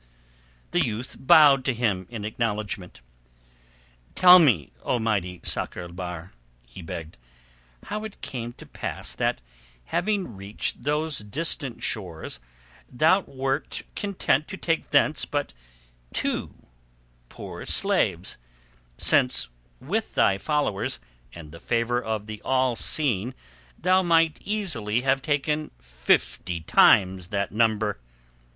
The 0.71 0.79
youth 0.83 1.15
bowed 1.19 1.63
to 1.65 1.75
him 1.75 2.07
in 2.09 2.25
acknowledgment. 2.25 3.01
"Tell 4.15 4.39
me, 4.39 4.71
O 4.81 4.97
mighty 4.97 5.41
Sakr 5.43 5.81
el 5.81 5.91
Bahr," 5.91 6.31
he 6.65 6.81
begged, 6.81 7.17
"how 7.83 8.03
it 8.03 8.19
came 8.19 8.53
to 8.53 8.65
pass 8.65 9.13
that 9.13 9.41
having 9.85 10.35
reached 10.35 10.85
those 10.85 11.19
distant 11.19 11.83
shores 11.83 12.39
thou 12.91 13.19
wert 13.27 13.83
content 13.95 14.47
to 14.47 14.57
take 14.57 14.89
thence 14.89 15.25
but 15.25 15.53
two 16.13 16.55
poor 17.29 17.63
slaves, 17.67 18.37
since 18.97 19.49
with 19.79 20.15
thy 20.15 20.39
followers 20.39 20.99
and 21.31 21.51
the 21.51 21.59
favour 21.59 22.01
of 22.01 22.25
the 22.25 22.41
All 22.43 22.75
seeing 22.75 23.35
thou 23.77 24.01
might 24.01 24.39
easily 24.43 25.01
have 25.01 25.21
taken 25.21 25.69
fifty 25.79 26.61
times 26.61 27.27
that 27.27 27.51
number." 27.51 27.99